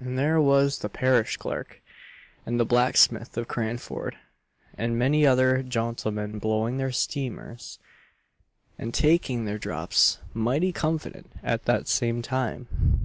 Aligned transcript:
And 0.00 0.18
there 0.18 0.40
was 0.40 0.78
the 0.78 0.88
parish 0.88 1.36
clerk, 1.36 1.82
and 2.46 2.58
the 2.58 2.64
blacksmith 2.64 3.36
of 3.36 3.46
Cranford, 3.46 4.16
and 4.72 4.98
many 4.98 5.26
other 5.26 5.62
jontlemen 5.62 6.38
blowing 6.40 6.78
their 6.78 6.92
steamers, 6.92 7.78
and 8.78 8.94
taking 8.94 9.44
their 9.44 9.58
drops 9.58 10.16
mighty 10.32 10.72
convanient 10.72 11.30
at 11.42 11.66
that 11.66 11.88
same 11.88 12.22
time. 12.22 13.02